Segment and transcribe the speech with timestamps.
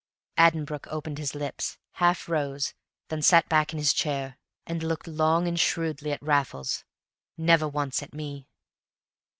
[0.35, 2.73] Addenbrooke opened his lips, half rose,
[3.09, 6.83] then sat back in his chair, and looked long and shrewdly at Raffles
[7.37, 8.47] never once at me.